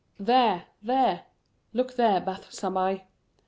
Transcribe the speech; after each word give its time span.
"There, 0.19 0.63
there; 0.81 1.25
look 1.73 1.93
there, 1.95 2.19
Bath 2.19 2.49
Zabbai!" 2.51 3.03